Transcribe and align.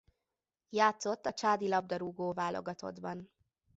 Játszott 0.69 1.25
a 1.25 1.33
Csádi 1.33 1.67
labdarúgó-válogatottban. 1.67 3.29